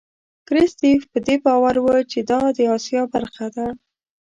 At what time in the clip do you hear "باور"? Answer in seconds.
1.45-1.75